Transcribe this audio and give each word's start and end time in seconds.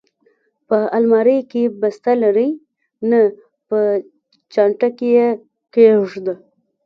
په 0.67 0.77
المارۍ 0.97 1.39
کې، 1.51 1.63
بسته 1.81 2.11
لرې؟ 2.21 2.49
نه، 3.09 3.21
په 3.67 3.79
چانټه 4.53 4.89
کې 4.97 5.07
یې 5.17 5.27
کېږده. 5.73 6.33